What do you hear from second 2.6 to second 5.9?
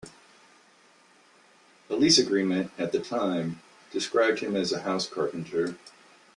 at the time described him as a house-carpenter.